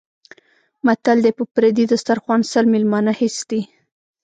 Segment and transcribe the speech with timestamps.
[0.85, 3.61] متل دی: په پردي دسترخوان سل مېلمانه هېڅ دي.